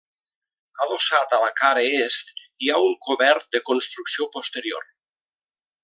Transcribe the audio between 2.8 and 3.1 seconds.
un